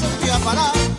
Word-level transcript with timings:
eso 0.00 0.08
fui 0.18 0.30
parar. 0.44 0.89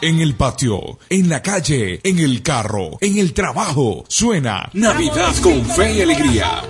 en 0.00 0.20
el 0.20 0.34
patio, 0.34 0.98
en 1.08 1.28
la 1.28 1.42
calle, 1.42 2.00
en 2.02 2.18
el 2.18 2.42
carro, 2.42 2.98
en 3.00 3.18
el 3.18 3.32
trabajo. 3.32 4.04
Suena 4.08 4.68
Navidad 4.72 5.34
con 5.42 5.64
fe 5.64 5.94
y 5.94 6.00
alegría. 6.02 6.62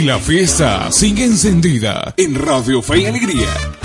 y 0.00 0.04
la 0.04 0.18
fiesta 0.18 0.90
sigue 0.92 1.24
encendida 1.24 2.14
en 2.16 2.34
Radio 2.34 2.82
Fe 2.82 3.00
y 3.00 3.06
Alegría. 3.06 3.75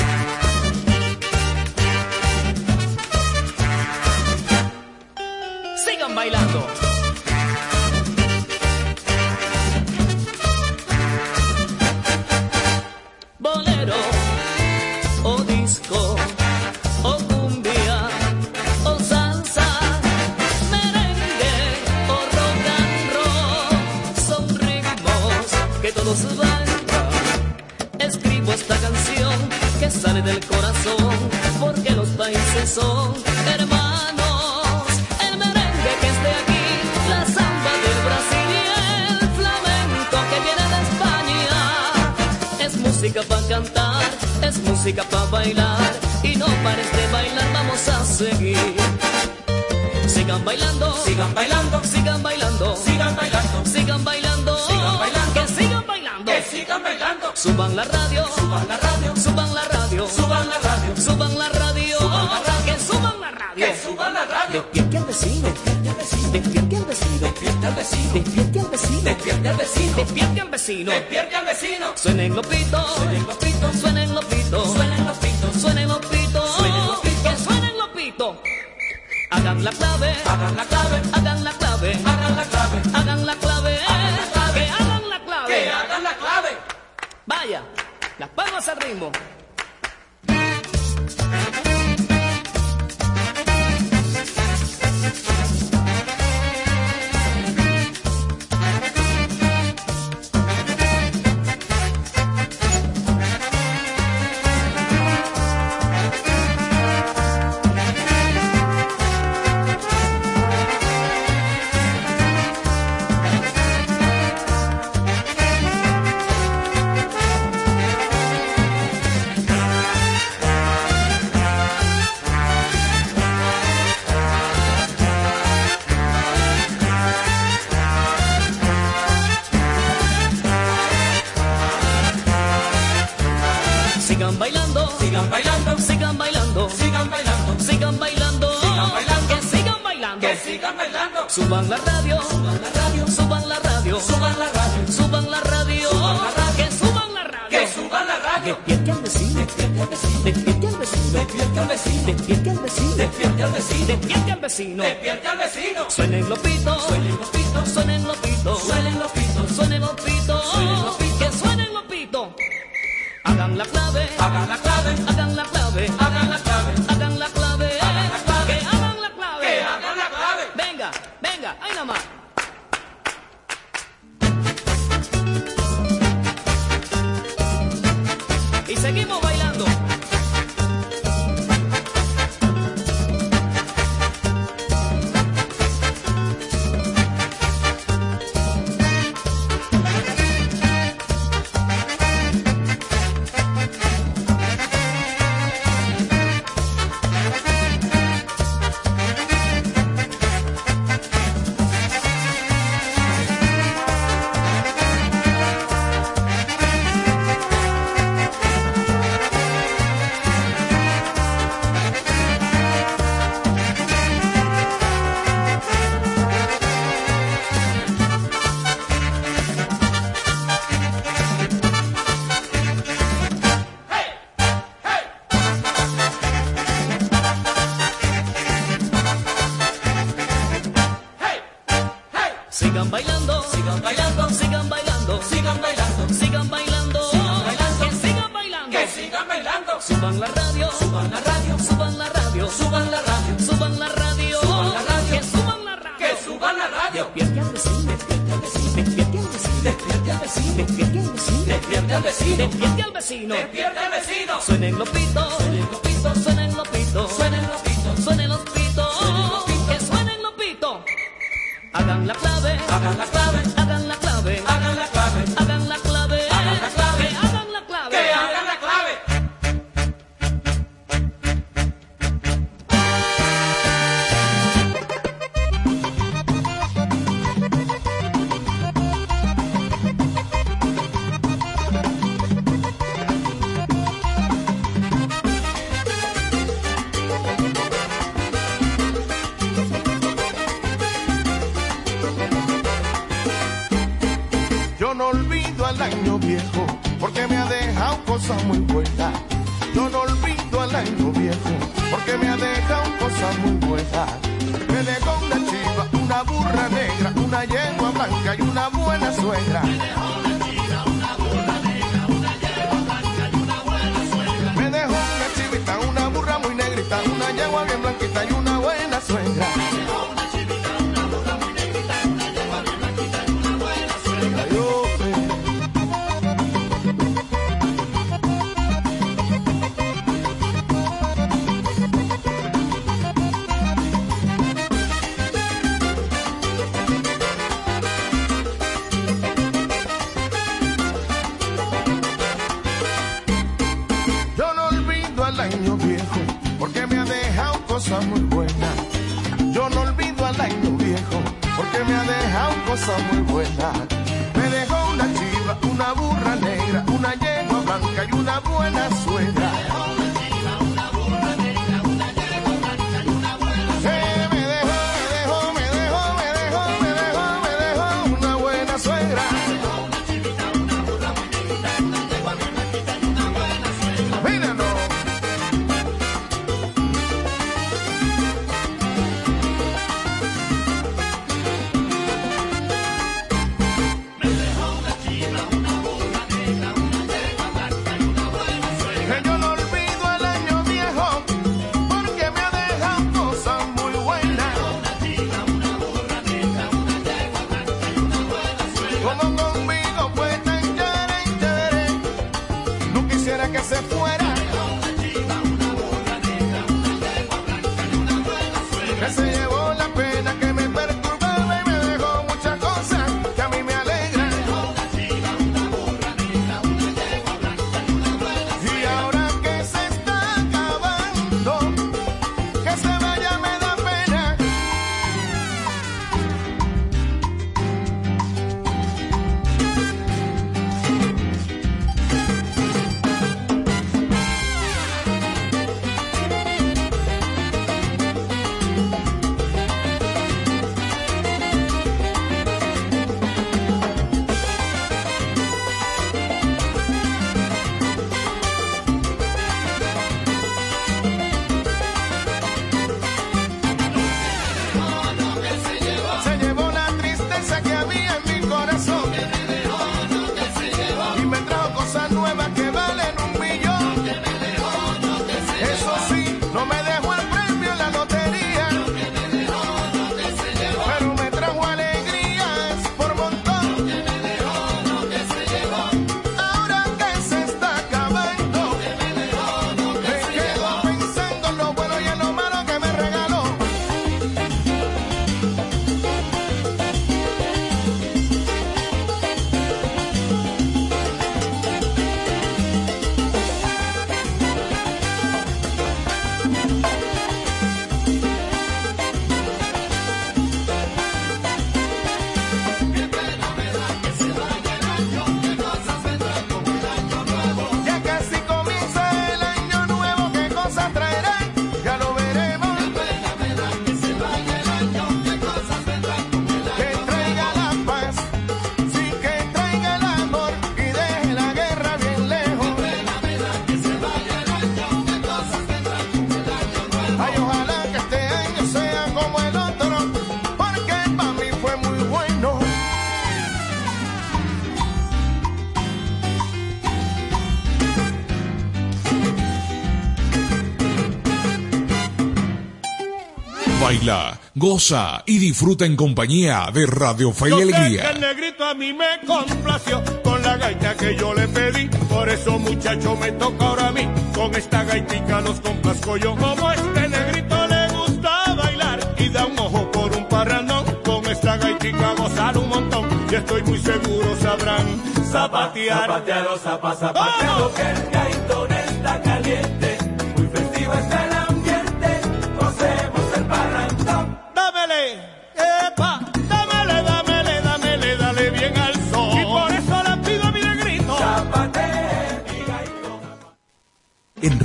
Goza 544.62 545.24
y 545.26 545.39
disfruta 545.39 545.88
en 545.88 545.95
compañía 545.95 546.69
de 546.71 546.86
Radio 546.86 547.34
Fe 547.34 547.50
y 547.50 547.54
Alegría. 547.54 548.12
el 548.12 548.21
negrito 548.21 548.63
a 548.63 548.76
mí 548.76 548.93
me 548.93 549.26
complació 549.26 550.04
con 550.24 550.39
la 550.43 550.56
gaita 550.56 550.95
que 550.95 551.15
yo 551.15 551.34
le 551.34 551.47
pedí. 551.47 551.89
Por 552.08 552.30
eso, 552.30 552.60
muchacho, 552.60 553.15
me 553.15 553.32
toca 553.32 553.65
ahora 553.65 553.88
a 553.88 553.91
mí. 553.91 554.08
Con 554.36 554.54
esta 554.54 554.84
gaitica 554.84 555.41
los 555.41 555.60
complazco 555.62 556.15
yo. 556.17 556.36
Como 556.36 556.71
este 556.71 557.10
negrito 557.10 557.67
le 557.67 557.88
gusta 557.88 558.54
bailar 558.56 559.15
y 559.17 559.30
da 559.30 559.47
un 559.47 559.58
ojo 559.58 559.91
por 559.91 560.15
un 560.15 560.26
parrandón. 560.30 560.86
Con 561.04 561.26
esta 561.26 561.58
gaitica 561.58 562.13
gozar 562.13 562.56
un 562.56 562.69
montón. 562.69 563.10
Y 563.32 563.36
estoy 563.36 563.63
muy 563.63 563.80
seguro 563.80 564.38
sabrán 564.39 564.86
zapatear. 565.32 566.02
Zapateado, 566.02 566.58
zapa, 566.60 566.95
zapateado, 566.95 567.74
que 567.74 567.82
el 567.82 568.10
gaitón 568.12 568.70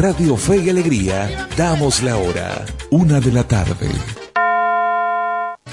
Radio 0.08 0.36
Fe 0.36 0.58
y 0.58 0.70
Alegría 0.70 1.48
damos 1.56 2.00
la 2.00 2.16
hora, 2.16 2.64
una 2.90 3.18
de 3.18 3.32
la 3.32 3.42
tarde. 3.42 3.90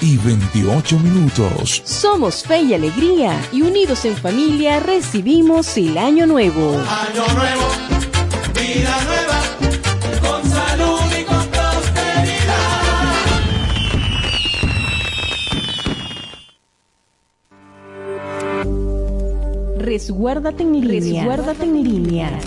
Y 0.00 0.16
28 0.16 0.98
minutos. 0.98 1.82
Somos 1.84 2.42
Fe 2.42 2.62
y 2.62 2.74
Alegría 2.74 3.40
y 3.52 3.62
unidos 3.62 4.04
en 4.04 4.16
familia 4.16 4.80
recibimos 4.80 5.76
el 5.76 5.96
Año 5.98 6.26
Nuevo. 6.26 6.72
Año 6.72 7.24
nuevo, 7.32 7.68
vida 8.54 8.98
nueva, 9.04 9.40
con 10.20 10.50
salud 10.50 10.98
y 11.16 11.22
con 11.22 11.46
prosperidad. 11.46 12.64
Resguárdate 19.78 20.64
en 20.64 20.72
línea. 20.80 21.22
Resguárdate 21.22 21.62
en 21.62 21.84
línea. 21.84 22.40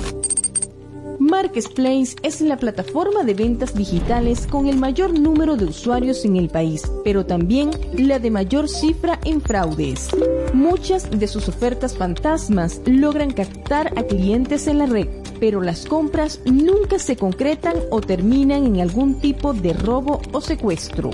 Marketplace 1.19 2.15
es 2.21 2.41
la 2.41 2.57
plataforma 2.57 3.23
de 3.23 3.33
ventas 3.33 3.73
digitales 3.73 4.45
con 4.45 4.67
el 4.67 4.77
mayor 4.77 5.17
número 5.17 5.55
de 5.55 5.65
usuarios 5.65 6.23
en 6.25 6.35
el 6.35 6.49
país, 6.49 6.89
pero 7.03 7.25
también 7.25 7.71
la 7.93 8.19
de 8.19 8.29
mayor 8.29 8.69
cifra 8.69 9.19
en 9.25 9.41
fraudes. 9.41 10.09
Muchas 10.53 11.09
de 11.09 11.27
sus 11.27 11.49
ofertas 11.49 11.97
fantasmas 11.97 12.81
logran 12.85 13.31
captar 13.31 13.93
a 13.97 14.03
clientes 14.03 14.67
en 14.67 14.77
la 14.77 14.85
red, 14.85 15.07
pero 15.39 15.61
las 15.61 15.85
compras 15.85 16.39
nunca 16.45 16.99
se 16.99 17.15
concretan 17.15 17.75
o 17.89 17.99
terminan 17.99 18.65
en 18.65 18.81
algún 18.81 19.19
tipo 19.19 19.53
de 19.53 19.73
robo 19.73 20.21
o 20.31 20.41
secuestro. 20.41 21.09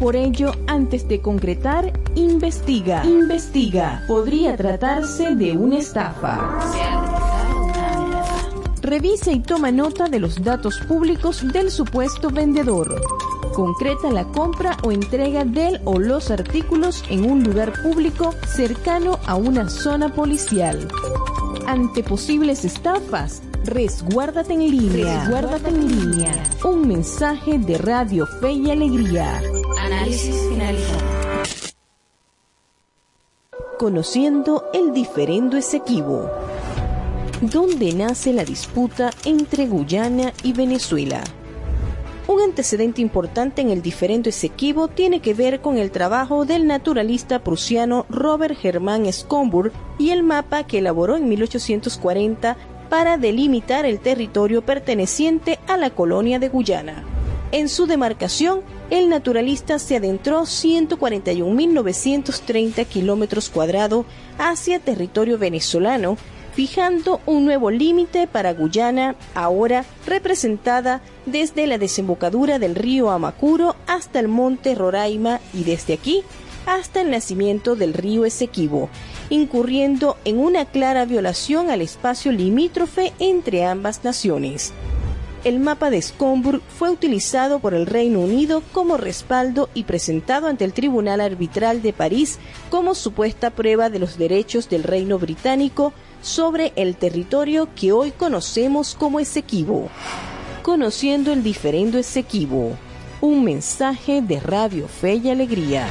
Por 0.00 0.16
ello, 0.16 0.52
antes 0.66 1.06
de 1.06 1.20
concretar, 1.20 1.92
investiga. 2.16 3.04
Investiga. 3.04 4.02
Podría 4.08 4.56
tratarse 4.56 5.36
de 5.36 5.52
una 5.52 5.78
estafa. 5.78 6.58
Revisa 8.82 9.30
y 9.30 9.38
toma 9.38 9.70
nota 9.70 10.08
de 10.08 10.18
los 10.18 10.42
datos 10.42 10.80
públicos 10.88 11.46
del 11.52 11.70
supuesto 11.70 12.30
vendedor. 12.30 13.00
Concreta 13.54 14.10
la 14.10 14.24
compra 14.24 14.76
o 14.82 14.90
entrega 14.90 15.44
del 15.44 15.80
o 15.84 16.00
los 16.00 16.32
artículos 16.32 17.04
en 17.08 17.30
un 17.30 17.44
lugar 17.44 17.72
público 17.80 18.34
cercano 18.44 19.20
a 19.24 19.36
una 19.36 19.68
zona 19.68 20.12
policial. 20.12 20.88
Ante 21.64 22.02
posibles 22.02 22.64
estafas, 22.64 23.40
resguárdate 23.64 24.54
en 24.54 24.68
línea. 24.68 25.20
Resguárdate 25.20 25.68
en 25.68 25.88
línea. 25.88 26.50
Un 26.64 26.88
mensaje 26.88 27.58
de 27.58 27.78
Radio 27.78 28.26
Fe 28.26 28.50
y 28.50 28.68
Alegría. 28.68 29.40
Análisis 29.78 30.34
finalizado. 30.48 31.02
Conociendo 33.78 34.64
el 34.74 34.92
diferendo 34.92 35.56
Esequibo. 35.56 36.28
¿Dónde 37.42 37.92
nace 37.92 38.32
la 38.32 38.44
disputa 38.44 39.10
entre 39.24 39.66
Guyana 39.66 40.32
y 40.44 40.52
Venezuela? 40.52 41.24
Un 42.28 42.40
antecedente 42.40 43.00
importante 43.00 43.60
en 43.60 43.70
el 43.70 43.82
diferendo 43.82 44.28
Esequibo 44.28 44.86
tiene 44.86 45.18
que 45.18 45.34
ver 45.34 45.60
con 45.60 45.76
el 45.76 45.90
trabajo 45.90 46.44
del 46.44 46.68
naturalista 46.68 47.42
prusiano 47.42 48.06
Robert 48.08 48.56
Germán 48.56 49.06
Schomburg 49.06 49.72
y 49.98 50.10
el 50.10 50.22
mapa 50.22 50.68
que 50.68 50.78
elaboró 50.78 51.16
en 51.16 51.28
1840 51.28 52.56
para 52.88 53.18
delimitar 53.18 53.86
el 53.86 53.98
territorio 53.98 54.62
perteneciente 54.62 55.58
a 55.66 55.76
la 55.76 55.90
colonia 55.90 56.38
de 56.38 56.48
Guyana. 56.48 57.02
En 57.50 57.68
su 57.68 57.86
demarcación, 57.86 58.60
el 58.88 59.08
naturalista 59.08 59.80
se 59.80 59.96
adentró 59.96 60.42
141.930 60.42 62.86
kilómetros 62.86 63.50
cuadrados 63.50 64.06
hacia 64.38 64.78
territorio 64.78 65.38
venezolano, 65.38 66.16
fijando 66.54 67.20
un 67.26 67.44
nuevo 67.44 67.70
límite 67.70 68.26
para 68.26 68.52
Guyana, 68.52 69.16
ahora 69.34 69.84
representada 70.06 71.00
desde 71.26 71.66
la 71.66 71.78
desembocadura 71.78 72.58
del 72.58 72.74
río 72.74 73.10
Amacuro 73.10 73.76
hasta 73.86 74.20
el 74.20 74.28
monte 74.28 74.74
Roraima 74.74 75.40
y 75.54 75.64
desde 75.64 75.94
aquí 75.94 76.22
hasta 76.66 77.00
el 77.00 77.10
nacimiento 77.10 77.74
del 77.74 77.92
río 77.94 78.24
Esequibo, 78.24 78.88
incurriendo 79.30 80.16
en 80.24 80.38
una 80.38 80.64
clara 80.64 81.04
violación 81.04 81.70
al 81.70 81.80
espacio 81.80 82.30
limítrofe 82.32 83.12
entre 83.18 83.64
ambas 83.64 84.04
naciones. 84.04 84.72
El 85.44 85.58
mapa 85.58 85.90
de 85.90 86.00
Schomburg 86.00 86.62
fue 86.78 86.90
utilizado 86.90 87.58
por 87.58 87.74
el 87.74 87.86
Reino 87.86 88.20
Unido 88.20 88.62
como 88.72 88.96
respaldo 88.96 89.68
y 89.74 89.82
presentado 89.84 90.46
ante 90.46 90.64
el 90.64 90.72
Tribunal 90.72 91.20
Arbitral 91.20 91.82
de 91.82 91.92
París 91.92 92.38
como 92.70 92.94
supuesta 92.94 93.50
prueba 93.50 93.90
de 93.90 93.98
los 93.98 94.18
derechos 94.18 94.68
del 94.68 94.84
Reino 94.84 95.18
Británico 95.18 95.92
sobre 96.22 96.72
el 96.76 96.96
territorio 96.96 97.68
que 97.74 97.92
hoy 97.92 98.12
conocemos 98.12 98.94
como 98.94 99.20
Esequibo. 99.20 99.90
Conociendo 100.62 101.32
el 101.32 101.42
diferendo 101.42 101.98
Esequibo. 101.98 102.76
Un 103.20 103.44
mensaje 103.44 104.22
de 104.22 104.40
Radio 104.40 104.88
Fe 104.88 105.16
y 105.16 105.28
Alegría. 105.28 105.86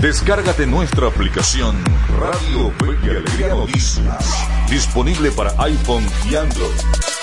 Descárgate 0.00 0.64
nuestra 0.64 1.08
aplicación 1.08 1.76
Radio 2.20 2.70
Fe 2.78 2.96
y 3.04 3.10
Alegría 3.10 3.48
Noticias. 3.48 4.48
Disponible 4.70 5.32
para 5.32 5.50
iPhone 5.60 6.06
y 6.30 6.36
Android. 6.36 7.17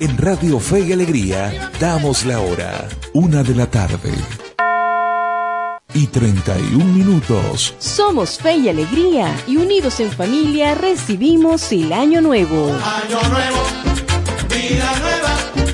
En 0.00 0.16
Radio 0.16 0.60
Fe 0.60 0.80
y 0.80 0.92
Alegría 0.92 1.72
damos 1.80 2.24
la 2.24 2.38
hora, 2.38 2.88
una 3.14 3.42
de 3.42 3.52
la 3.52 3.68
tarde. 3.68 4.12
Y 5.92 6.06
31 6.06 6.84
minutos. 6.84 7.74
Somos 7.80 8.38
Fe 8.38 8.58
y 8.58 8.68
Alegría 8.68 9.34
y 9.48 9.56
unidos 9.56 9.98
en 9.98 10.12
familia 10.12 10.76
recibimos 10.76 11.72
el 11.72 11.92
Año 11.92 12.20
Nuevo. 12.20 12.66
Año 12.66 13.20
nuevo, 13.28 13.62
vida 14.48 14.98
nueva, 15.00 15.67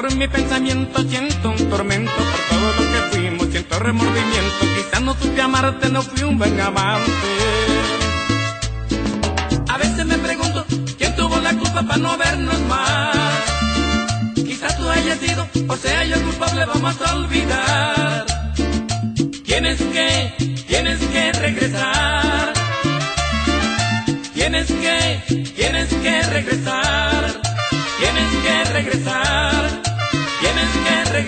por 0.00 0.14
mi 0.14 0.28
pensamiento 0.28 1.02
siento 1.02 1.50
un 1.50 1.70
tormento 1.70 2.12
por 2.12 2.40
todo 2.50 2.72
lo 2.72 2.92
que 2.92 3.16
fuimos, 3.16 3.48
siento 3.48 3.80
remordimiento. 3.80 4.60
Quizás 4.76 5.02
no 5.02 5.12
supe 5.14 5.42
amarte, 5.42 5.88
no 5.88 6.02
fui 6.02 6.22
un 6.22 6.38
buen 6.38 6.60
amante. 6.60 7.28
A 9.68 9.76
veces 9.76 10.06
me 10.06 10.16
pregunto 10.18 10.64
quién 10.98 11.16
tuvo 11.16 11.40
la 11.40 11.52
culpa 11.52 11.82
para 11.82 11.96
no 11.96 12.16
vernos 12.16 12.60
más. 12.68 13.16
Quizás 14.36 14.76
tú 14.76 14.88
hayas 14.88 15.18
sido 15.18 15.48
o 15.66 15.76
sea 15.76 16.04
yo 16.04 16.22
culpable, 16.22 16.64
vamos 16.66 16.96
a 17.04 17.16
olvidar. 17.16 18.26
Tienes 19.44 19.80
que, 19.80 20.62
tienes 20.68 21.00
que 21.00 21.32
regresar. 21.32 22.52
Tienes 24.32 24.68
que, 24.68 25.52
tienes 25.56 25.88
que 25.92 26.22
regresar. 26.22 27.40
Tienes 27.98 28.30
que 28.44 28.72
regresar. 28.72 29.77
A 31.18 31.20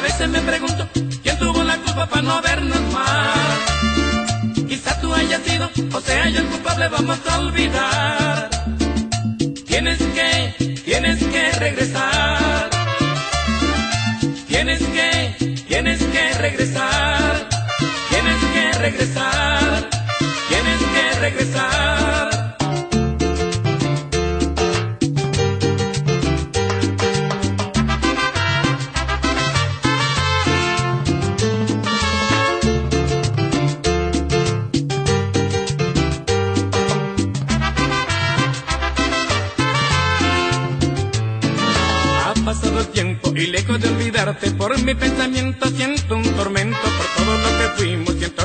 veces 0.00 0.28
me 0.30 0.40
pregunto 0.40 0.88
quién 1.22 1.38
tuvo 1.38 1.62
la 1.62 1.76
culpa 1.76 2.06
para 2.06 2.22
no 2.22 2.40
vernos 2.40 2.80
más. 2.94 3.36
Quizá 4.66 4.98
tú 5.02 5.12
hayas 5.12 5.42
sido 5.42 5.70
o 5.92 6.00
sea 6.00 6.30
yo 6.30 6.40
el 6.40 6.46
culpable, 6.46 6.88
vamos 6.88 7.18
a 7.28 7.38
olvidar. 7.38 8.50
Tienes 9.66 9.98
que, 9.98 10.74
tienes 10.86 11.22
que 11.22 11.52
regresar. 11.58 12.31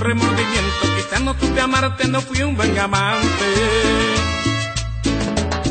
Fuimos 0.01 0.25
siento 0.25 0.29
remordimiento 0.29 0.95
quizás 0.95 1.21
no 1.21 1.36
supe 1.39 1.62
amarte 1.62 2.07
no 2.07 2.21
fui 2.21 2.41
un 2.41 2.55
buen 2.55 2.77
amante. 2.77 3.45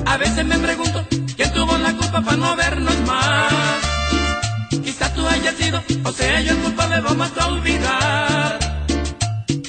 A 0.05 0.17
veces 0.17 0.45
me 0.45 0.59
pregunto 0.59 1.07
quién 1.37 1.53
tuvo 1.53 1.77
la 1.79 1.93
culpa 1.93 2.23
para 2.23 2.37
no 2.37 2.57
vernos 2.57 2.97
más 3.07 3.53
quizás 4.83 5.15
tú 5.15 5.27
hayas 5.27 5.55
sido 5.57 5.83
o 6.05 6.13
sea 6.13 6.41
yo 6.41 6.53
el 6.53 6.59
culpable 6.59 7.01
vamos 7.01 7.31
a 7.39 7.47
olvidar. 7.47 8.59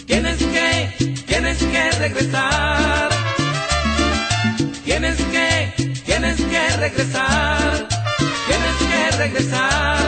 Tienes 0.06 0.38
que 0.38 1.16
tienes 1.28 1.58
que 1.58 1.92
regresar. 1.92 3.10
Tienes 4.86 5.18
que 5.18 6.02
tienes 6.06 6.38
que 6.38 6.78
regresar. 6.78 7.88
Regresar, 9.18 10.07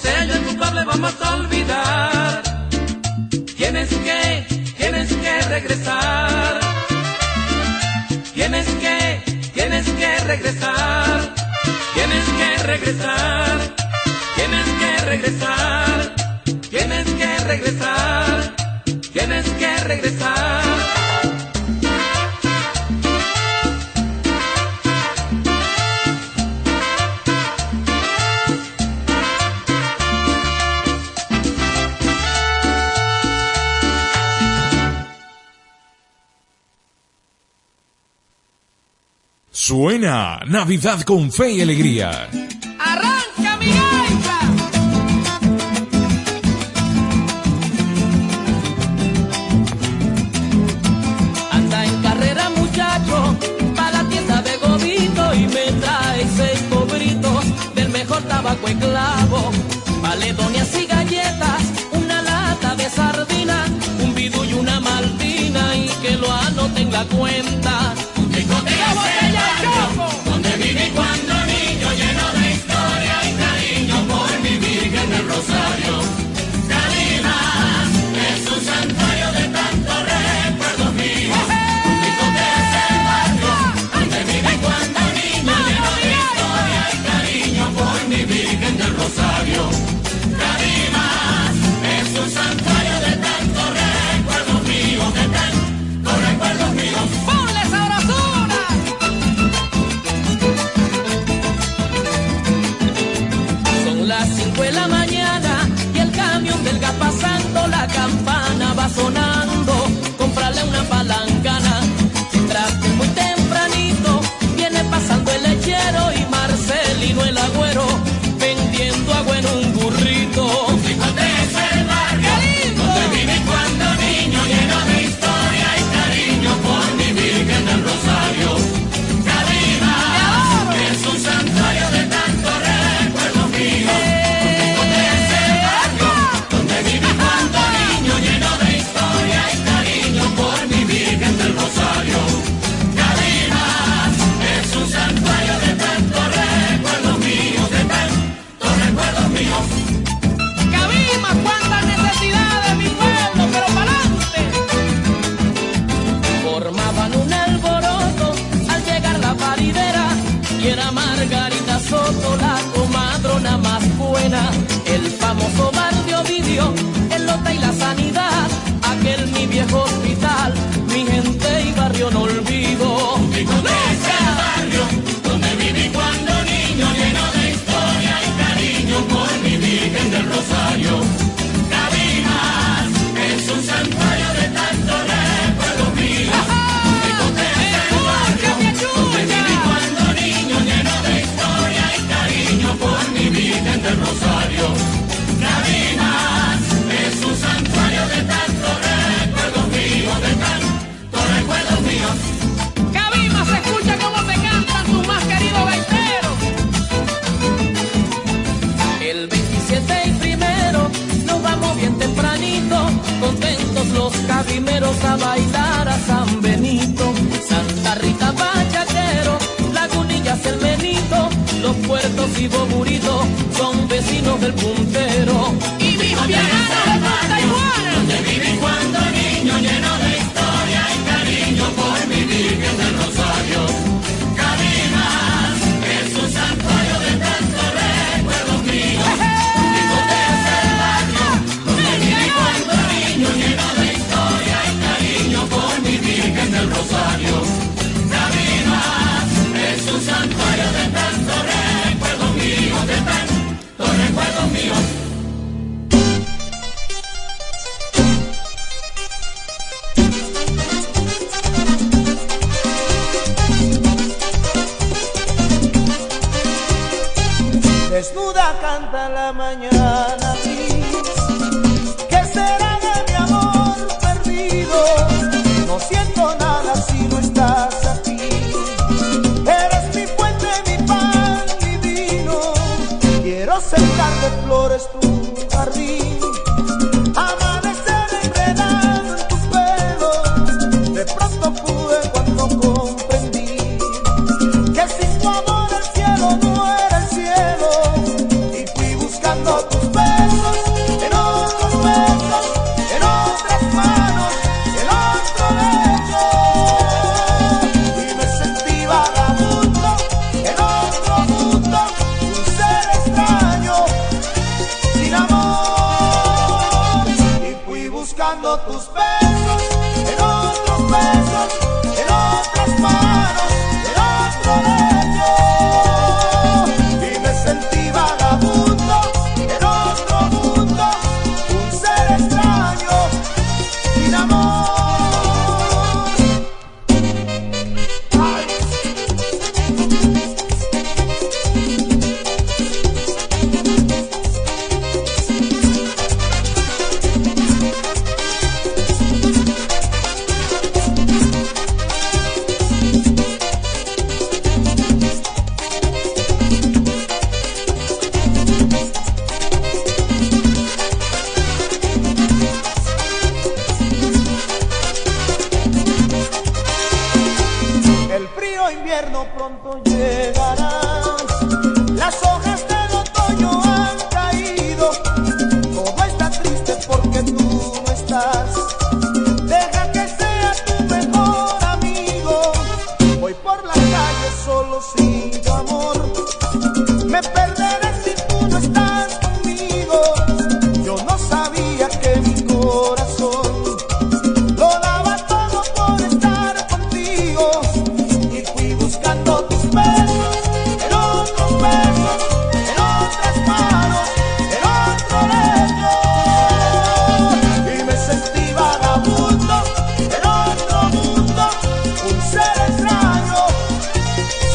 yo 0.00 0.34
el 0.34 0.42
culpable, 0.44 0.84
vamos 0.84 1.14
a 1.20 1.34
olvidar. 1.34 2.42
Tienes 3.56 3.88
que, 3.90 4.72
tienes 4.78 5.12
que 5.12 5.42
regresar. 5.42 6.60
Tienes 8.34 8.66
que, 8.66 9.22
tienes 9.54 9.86
que 9.86 10.18
regresar, 10.20 11.34
tienes 11.94 12.24
que 12.38 12.62
regresar, 12.64 13.58
tienes 14.34 14.66
que 14.80 15.04
regresar, 15.04 15.61
Suena 39.72 40.38
Navidad 40.48 41.00
con 41.00 41.32
fe 41.32 41.52
y 41.52 41.62
alegría. 41.62 42.28
¡Arranca 42.78 43.56
mi 43.56 43.68
gaita! 43.68 44.40
Anda 51.52 51.86
en 51.86 52.02
carrera 52.02 52.50
muchacho, 52.50 53.34
para 53.74 54.02
la 54.02 54.08
tienda 54.10 54.42
de 54.42 54.58
Gobito 54.58 55.34
y 55.36 55.46
me 55.46 55.72
trae 55.80 56.26
seis 56.36 56.62
cobritos 56.68 57.74
del 57.74 57.88
mejor 57.88 58.20
tabaco 58.24 58.68
y 58.68 58.74
clavo. 58.74 59.52
Valedonias 60.02 60.68
y 60.82 60.84
galletas, 60.84 61.62
una 61.92 62.20
lata 62.20 62.74
de 62.74 62.90
sardina, 62.90 63.64
un 64.04 64.14
bidú 64.14 64.44
y 64.44 64.52
una 64.52 64.80
maltina 64.80 65.74
y 65.76 65.88
que 66.02 66.18
lo 66.18 66.30
anote 66.30 66.82
en 66.82 66.92
la 66.92 67.04
cuenta. 67.04 67.94
Rosario. 68.32 69.01
Cabimas 69.01 69.01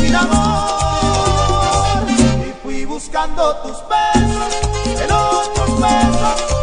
sin 0.07 0.15
amor 0.15 2.07
y 2.09 2.53
fui 2.63 2.85
buscando 2.85 3.55
tus 3.57 3.77
besos 3.89 5.01
en 5.01 5.11
otros 5.11 5.81
besos. 5.81 6.56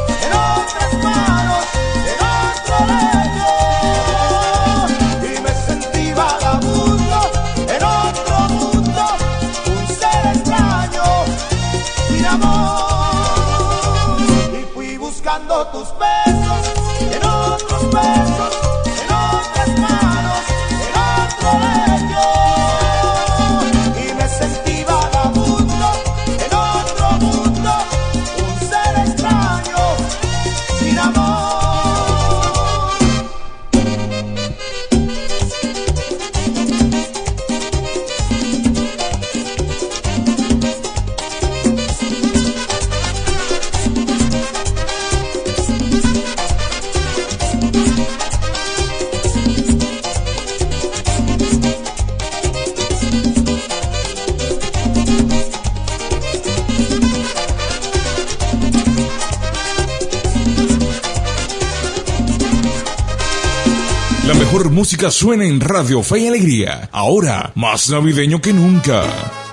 música 65.05 65.11
suena 65.11 65.45
en 65.45 65.61
Radio 65.61 66.03
Fe 66.03 66.21
y 66.21 66.29
Alegría, 66.29 66.89
ahora 66.91 67.53
más 67.57 67.91
navideño 67.91 68.41
que 68.41 68.53
nunca. 68.53 69.44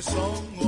song 0.00 0.59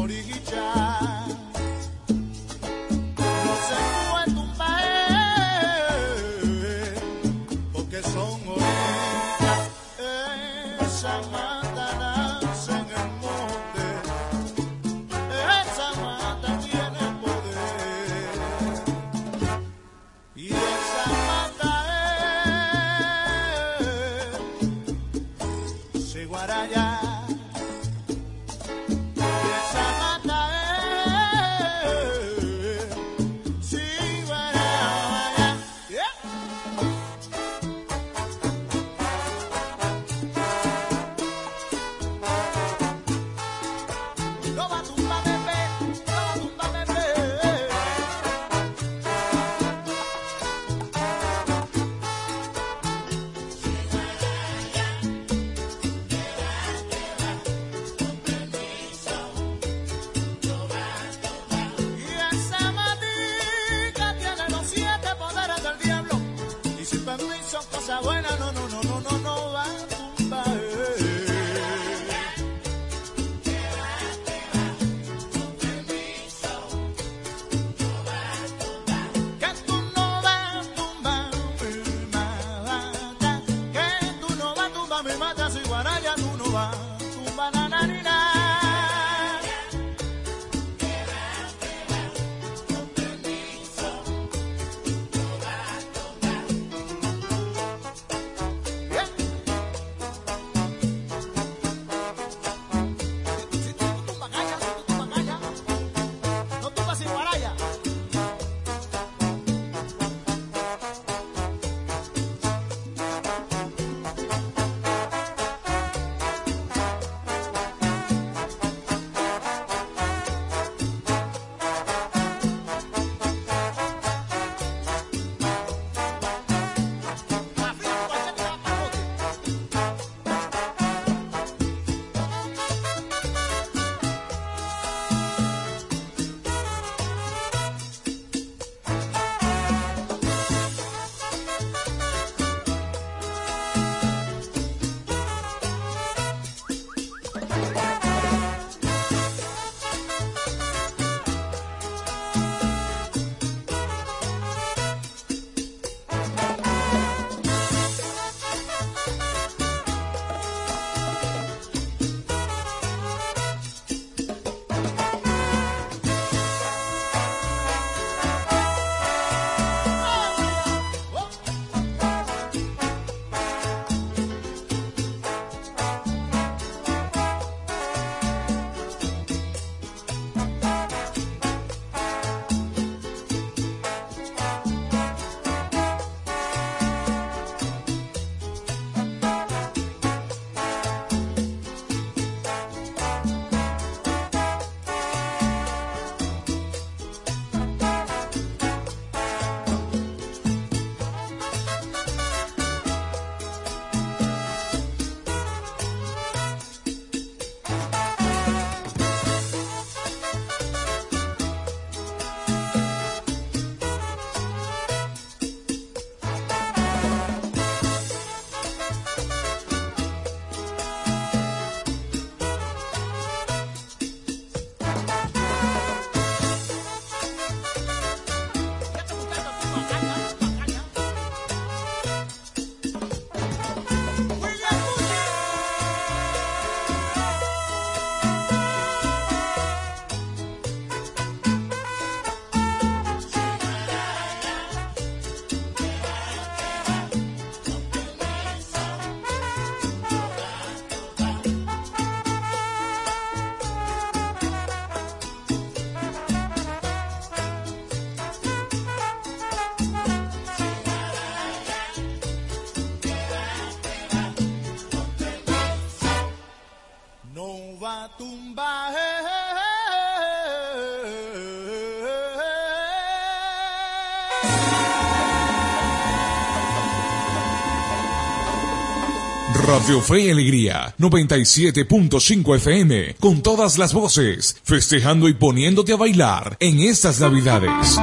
Radio 279.82 280.00
Fe 280.00 280.20
y 280.20 280.30
Alegría 280.30 280.94
97.5 280.96 282.54
FM 282.54 283.16
con 283.18 283.42
todas 283.42 283.78
las 283.78 283.92
voces, 283.92 284.56
festejando 284.62 285.28
y 285.28 285.34
poniéndote 285.34 285.92
a 285.92 285.96
bailar 285.96 286.56
en 286.60 286.78
estas 286.78 287.18
Navidades. 287.18 287.98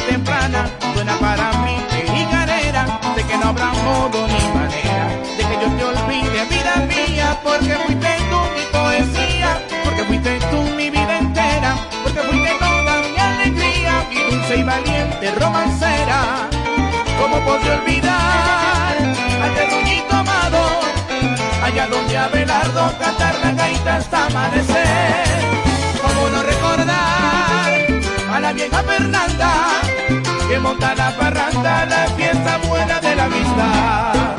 Temprana, 0.00 0.70
suena 0.94 1.18
para 1.18 1.52
mí 1.58 1.76
carrera, 2.30 2.86
de 3.14 3.22
que 3.22 3.36
no 3.36 3.48
habrá 3.48 3.72
modo 3.72 4.26
ni 4.26 4.48
manera, 4.54 5.08
de 5.36 5.42
que 5.48 5.56
yo 5.62 5.68
te 5.76 5.84
olvide 5.84 6.44
vida 6.46 6.76
mía, 6.88 7.38
porque 7.42 7.74
fuiste 7.84 8.08
tú 8.30 8.38
mi 8.56 8.64
poesía, 8.72 9.60
porque 9.84 10.04
fuiste 10.04 10.38
tú 10.50 10.62
mi 10.76 10.90
vida 10.90 11.18
entera, 11.18 11.76
porque 12.02 12.20
fuiste 12.20 12.50
toda 12.58 12.94
mi 13.02 13.18
alegría, 13.18 14.06
mi 14.10 14.30
dulce 14.30 14.56
y 14.56 14.62
valiente 14.62 15.30
romancera, 15.32 16.48
¿cómo 17.20 17.40
puedo 17.40 17.74
olvidar 17.78 18.96
a 19.42 19.46
este 19.46 20.04
amado, 20.10 20.80
allá 21.62 21.86
donde 21.88 22.16
Abelardo 22.16 22.98
cantar 22.98 23.34
la 23.42 23.52
gaita 23.52 23.96
hasta 23.96 24.26
amanecer? 24.26 25.26
no 26.32 26.42
recordar 26.42 27.15
a 28.36 28.40
la 28.40 28.52
vieja 28.52 28.82
Fernanda 28.82 29.50
que 30.46 30.58
monta 30.58 30.94
la 30.94 31.10
parranda, 31.16 31.86
la 31.86 32.06
fiesta 32.16 32.58
buena 32.68 33.00
de 33.00 33.16
la 33.16 33.28
vista. 33.28 34.36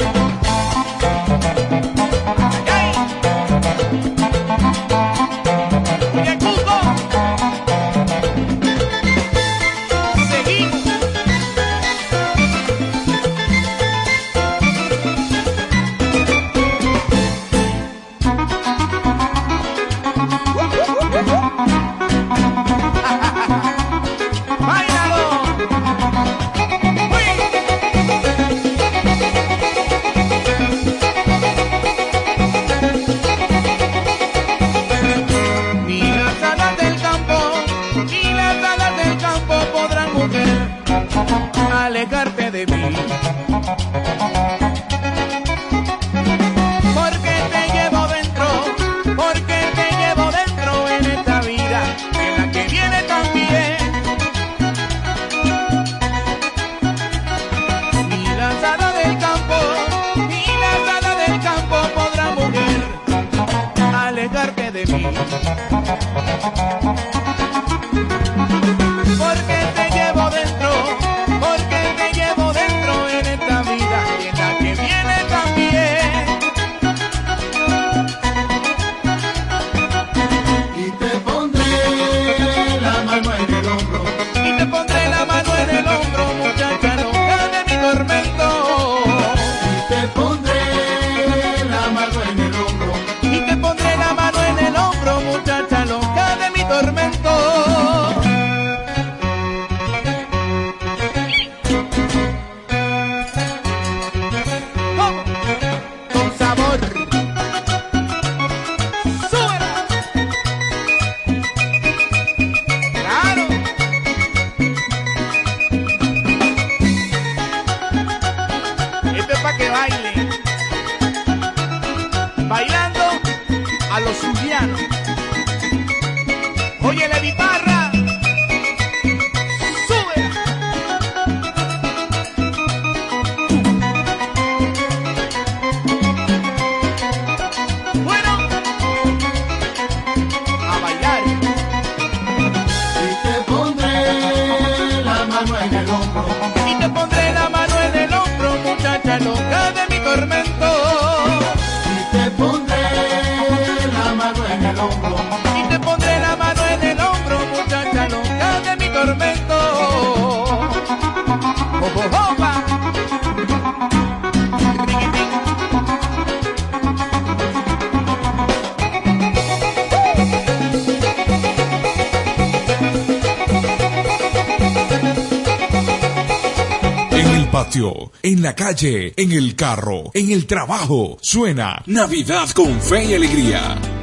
Calle, 178.57 179.13
en 179.15 179.31
el 179.31 179.55
carro, 179.55 180.11
en 180.13 180.31
el 180.31 180.45
trabajo. 180.45 181.17
Suena 181.21 181.81
Navidad 181.85 182.49
con 182.49 182.81
fe 182.81 183.05
y 183.05 183.13
alegría. 183.13 183.96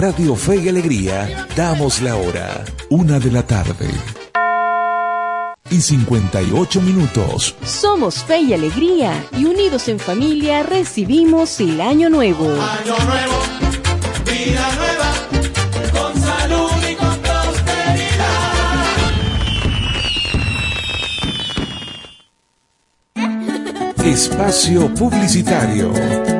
Radio 0.00 0.34
Fe 0.34 0.56
y 0.56 0.68
Alegría 0.70 1.46
damos 1.54 2.00
la 2.00 2.16
hora, 2.16 2.64
una 2.88 3.18
de 3.18 3.30
la 3.30 3.46
tarde. 3.46 3.86
Y 5.68 5.78
58 5.78 6.80
minutos. 6.80 7.54
Somos 7.62 8.24
Fe 8.24 8.38
y 8.38 8.54
Alegría 8.54 9.12
y 9.36 9.44
unidos 9.44 9.88
en 9.88 9.98
familia 9.98 10.62
recibimos 10.62 11.60
el 11.60 11.82
Año 11.82 12.08
Nuevo. 12.08 12.46
Año 12.46 12.96
nuevo, 13.04 13.42
vida 14.24 14.70
nueva, 14.78 15.12
con 15.92 16.18
salud 16.18 16.70
y 16.90 16.94
con 16.94 17.18
prosperidad. 17.18 18.46
Espacio 24.02 24.94
Publicitario. 24.94 26.39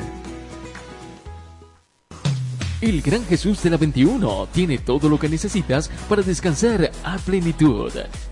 El 2.81 3.03
Gran 3.03 3.23
Jesús 3.25 3.61
de 3.61 3.69
la 3.69 3.77
21 3.77 4.47
tiene 4.51 4.79
todo 4.79 5.07
lo 5.07 5.19
que 5.19 5.29
necesitas 5.29 5.87
para 6.09 6.23
descansar 6.23 6.91
a 7.03 7.17
plenitud. 7.19 7.91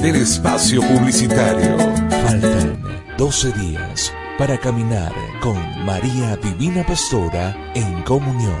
del 0.00 0.16
espacio 0.16 0.80
publicitario. 0.82 1.76
Faltan 2.08 2.80
12 3.16 3.52
días 3.52 4.12
para 4.38 4.58
caminar 4.58 5.12
con 5.40 5.56
María 5.84 6.36
Divina 6.36 6.84
Pastora 6.86 7.56
en 7.74 8.02
comunión. 8.02 8.60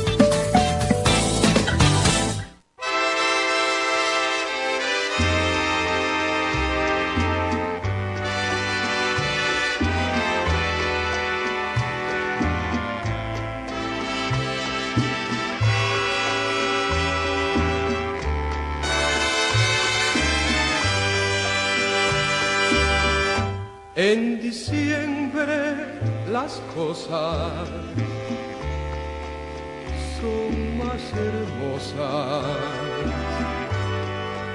Son 30.19 30.77
más 30.77 31.03
hermosas. 31.13 32.45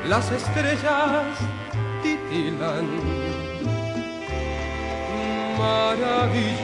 Las 0.08 0.32
estrellas 0.32 1.38
titilan 2.02 2.86
maravillosas. 5.58 6.56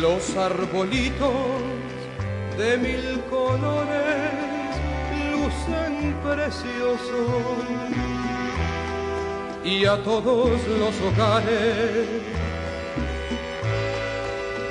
Los 0.00 0.36
arbolitos 0.36 1.32
de 2.58 2.76
mil 2.76 3.20
colores 3.30 4.32
lucen 5.32 6.14
preciosos 6.22 7.88
y 9.64 9.84
a 9.84 9.96
todos 10.02 10.50
los 10.66 10.94
hogares 11.02 12.08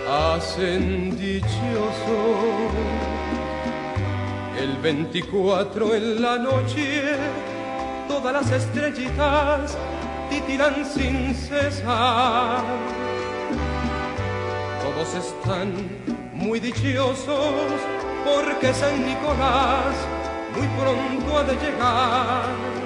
hacen 0.10 1.18
dichoso. 1.18 2.18
El 4.60 4.78
24 4.78 5.96
en 5.96 6.22
la 6.22 6.38
noche, 6.38 7.04
todas 8.08 8.34
las 8.34 8.52
estrellitas 8.52 9.78
titilan 10.30 10.86
sin 10.86 11.36
cesar. 11.36 12.64
Todos 14.82 15.14
están 15.14 15.74
muy 16.34 16.60
dichosos 16.60 17.80
porque 18.26 18.74
San 18.74 19.06
Nicolás 19.06 19.96
muy 20.56 20.68
pronto 20.80 21.38
ha 21.38 21.44
de 21.44 21.54
llegar 21.54 22.77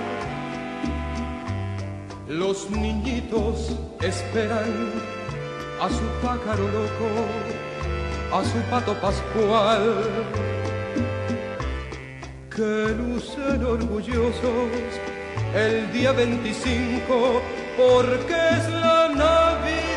los 2.31 2.69
niñitos 2.69 3.75
esperan 4.01 4.91
a 5.81 5.89
su 5.89 6.05
pájaro 6.25 6.63
loco, 6.63 7.09
a 8.31 8.43
su 8.45 8.57
pato 8.69 8.93
pascual, 9.01 9.97
que 12.55 12.95
lucen 12.97 13.65
orgullosos 13.65 14.71
el 15.53 15.91
día 15.91 16.13
25 16.13 17.41
porque 17.77 18.37
es 18.57 18.69
la 18.69 19.09
Navidad. 19.09 19.91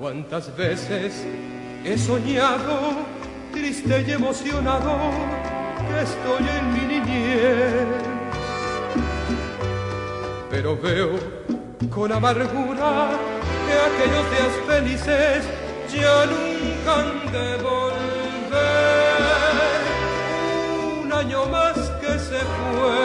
¿Cuántas 0.00 0.56
veces 0.56 1.26
he 1.84 1.98
soñado, 1.98 2.94
triste 3.52 4.02
y 4.06 4.12
emocionado, 4.12 4.96
que 5.88 6.02
estoy 6.02 6.48
en 6.58 6.72
mi 6.72 6.84
niñez? 6.94 8.03
Pero 10.54 10.76
veo 10.76 11.18
con 11.92 12.12
amargura 12.12 13.10
que 13.66 13.74
aquellos 13.88 14.26
días 14.32 14.54
felices 14.68 15.40
ya 15.92 16.26
nunca 16.26 16.90
han 17.00 17.10
de 17.32 17.48
volver. 17.56 18.04
Un 21.02 21.12
año 21.12 21.46
más 21.46 21.76
que 22.00 22.12
se 22.28 22.40
fue, 22.54 23.04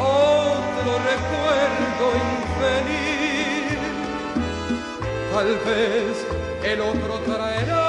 otro 0.00 0.92
recuerdo 1.12 2.04
infeliz, 2.34 3.78
tal 5.32 5.50
vez 5.68 6.14
el 6.64 6.78
otro 6.80 7.12
traerá 7.24 7.86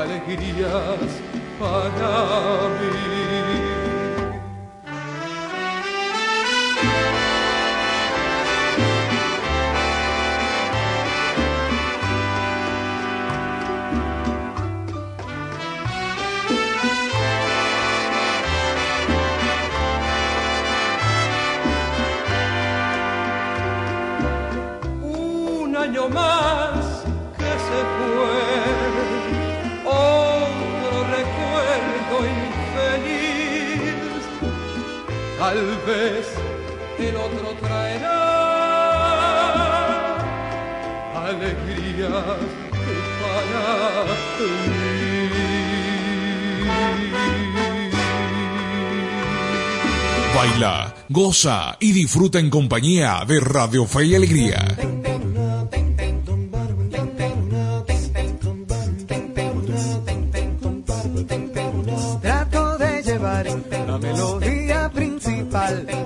alegrías 0.00 1.10
para 1.60 2.10
mí. 2.80 3.11
Tal 35.42 35.58
vez 35.84 36.26
el 37.00 37.16
otro 37.16 37.48
traerá 37.60 38.20
alegría 41.30 42.10
para 43.20 44.04
mí. 44.38 44.92
Baila, 50.36 50.94
goza 51.08 51.76
y 51.80 51.92
disfruta 51.92 52.38
en 52.38 52.48
compañía 52.48 53.24
de 53.26 53.40
Radio 53.40 53.84
Fe 53.84 54.06
y 54.06 54.14
Alegría. 54.14 54.71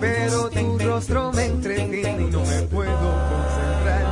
Pero 0.01 0.51
tu 0.51 0.79
rostro 0.79 1.33
me 1.33 1.45
entretiene 1.45 2.23
y 2.23 2.31
no 2.31 2.41
me 2.41 2.63
puedo 2.63 3.13
concentrar. 3.31 4.05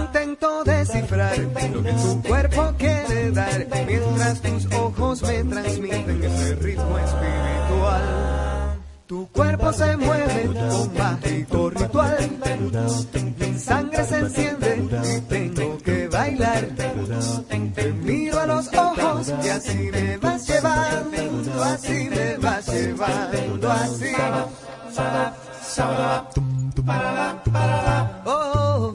Intento 0.00 0.64
descifrar 0.64 1.38
lo 1.38 1.82
que 1.82 1.92
tu 1.92 2.22
cuerpo 2.22 2.72
quiere 2.78 3.30
dar, 3.32 3.66
mientras 3.86 4.40
tus 4.40 4.66
ojos 4.72 5.22
me 5.22 5.44
transmiten 5.44 6.24
ese 6.24 6.54
ritmo 6.56 6.98
espiritual. 6.98 8.02
Tu 9.06 9.28
cuerpo 9.28 9.72
se 9.72 9.96
mueve 9.98 10.46
con 10.46 10.94
mágico 10.94 11.70
ritual, 11.70 12.30
mi 13.38 13.58
sangre 13.58 14.04
se 14.04 14.18
enciende 14.18 14.82
y 15.30 15.48
tengo 15.50 15.78
que 15.78 16.08
bailar. 16.08 16.68
Te 17.74 17.92
miro 17.92 18.40
a 18.40 18.46
los 18.46 18.68
ojos 18.72 19.32
y 19.44 19.48
así 19.48 19.90
me 19.92 20.16
vas 20.16 20.46
llevando, 20.48 21.33
así 21.64 22.08
me 22.10 22.36
vas 22.38 22.66
llevando, 22.66 23.70
así. 23.70 24.12
Oh, 28.24 28.92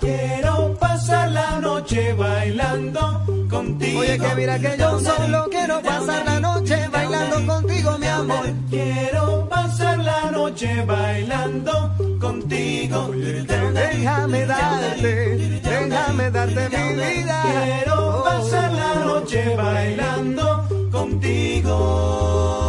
Quiero 0.00 0.74
pasar 0.78 1.30
la 1.30 1.60
noche 1.60 2.12
bailando 2.14 3.24
contigo. 3.48 4.00
Oye, 4.00 4.18
que 4.18 4.34
mira 4.34 4.58
que 4.58 4.76
yo 4.78 5.00
solo 5.00 5.46
quiero 5.50 5.80
pasar 5.82 6.24
la 6.24 6.40
noche 6.40 6.88
bailando 6.92 7.46
contigo, 7.46 7.98
mi 7.98 8.06
amor. 8.06 8.46
Quiero 8.68 9.48
pasar 9.48 9.98
la 9.98 10.30
noche 10.30 10.84
bailando 10.84 11.97
contigo. 12.18 13.10
Déjame 13.12 14.46
darte, 14.46 15.60
déjame 15.62 16.30
darte 16.30 16.68
mi 16.68 16.94
vida. 16.94 17.42
Quiero 17.42 18.22
pasar 18.24 18.72
la 18.72 18.94
noche 19.04 19.56
bailando 19.56 20.66
contigo. 20.90 22.67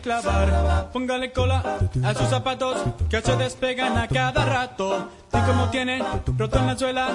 Clavar. 0.00 0.90
Póngale 0.92 1.32
cola 1.32 1.78
a 2.04 2.14
sus 2.14 2.28
zapatos 2.28 2.76
que 3.08 3.20
se 3.20 3.36
despegan 3.36 3.96
a 3.96 4.08
cada 4.08 4.44
rato. 4.44 5.08
Y 5.32 5.38
como 5.46 5.68
tienen 5.70 6.02
roto 6.36 6.58
en 6.58 6.66
la 6.66 6.76
suela, 6.76 7.08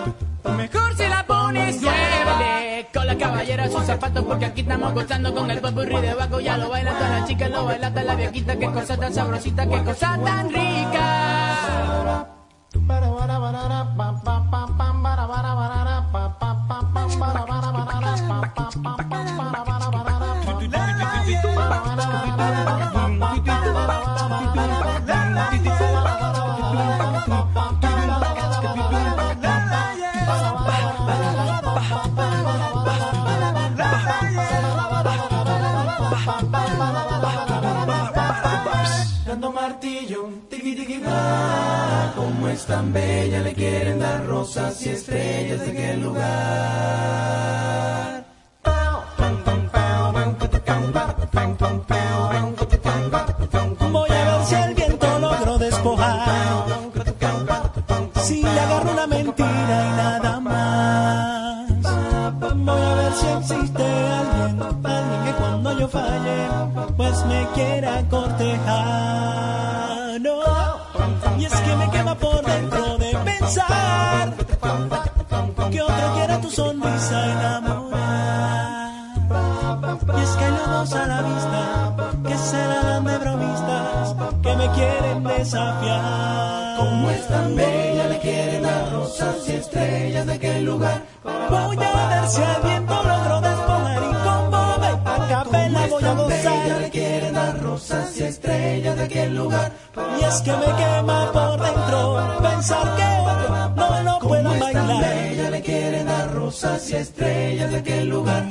mejor 0.56 0.96
si 0.96 1.08
la 1.08 1.26
pones 1.26 1.82
Llévale 1.82 2.88
con 2.94 3.06
la 3.06 3.18
caballera 3.18 3.70
sus 3.70 3.84
zapatos 3.84 4.24
porque 4.24 4.46
aquí 4.46 4.62
estamos 4.62 4.94
gozando 4.94 5.34
con 5.34 5.52
el 5.52 5.60
popurrí 5.60 6.00
de 6.00 6.14
Baco. 6.14 6.40
Ya 6.40 6.58
lo 6.58 6.70
baila 6.70 6.94
toda 6.94 7.20
la 7.20 7.26
chica, 7.26 7.50
lo 7.50 7.66
baila 7.66 7.90
toda 7.90 8.04
la 8.04 8.16
viejita. 8.16 8.56
Qué 8.58 8.72
cosa 8.72 8.98
tan 8.98 9.14
sabrosita, 9.14 9.68
qué 9.68 9.84
cosa 9.84 10.18
tan 10.24 10.50
rica. 10.50 12.26
Dando 39.26 39.52
martillo, 39.52 40.30
tiki 40.50 40.76
tiki. 40.76 41.02
Como 42.16 42.48
es 42.48 42.66
tan 42.66 42.94
bella, 42.94 43.40
le 43.42 43.54
quieren 43.54 44.00
dar 44.00 44.26
rosas 44.26 44.86
y 44.86 44.90
estrellas 44.90 45.66
de 45.66 45.74
qué 45.74 45.98
lugar. 45.98 46.65
Que 100.46 100.52
me 100.52 100.72
quema 100.80 101.32
por 101.32 101.60
dentro 101.60 102.40
pensar 102.40 102.96
que 102.98 103.10
otro 103.32 104.44
no 104.44 104.54
lo 104.54 104.60
tan 104.60 104.60
bailar. 104.60 105.02
bella, 105.02 105.50
le 105.50 105.62
quieren 105.62 106.06
dar 106.06 106.34
rosas 106.36 106.90
y 106.92 106.96
estrellas 106.96 107.72
de 107.72 107.78
aquel 107.78 108.10
lugar. 108.10 108.44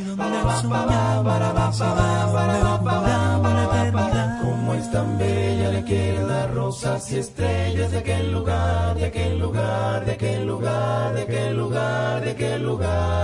Como 4.42 4.74
es 4.74 4.90
tan 4.90 5.18
bella, 5.18 5.68
le 5.70 5.84
quieren 5.84 6.26
dar 6.26 6.52
rosas 6.52 7.12
y 7.12 7.18
estrellas 7.18 7.92
de 7.92 7.98
aquel 7.98 8.32
lugar, 8.32 8.96
de 8.96 9.04
aquel 9.06 9.38
lugar, 9.38 10.04
de 10.04 10.12
aquel 10.12 10.46
lugar, 10.46 11.14
de 11.14 11.22
aquel 11.22 11.56
lugar, 11.56 12.24
de 12.24 12.30
aquel 12.32 12.62
lugar. 12.64 13.23